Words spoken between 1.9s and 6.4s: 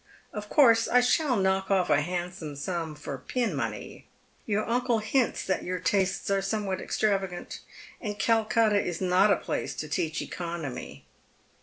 a handsome sum for pin money. Your uncle hints that your tastes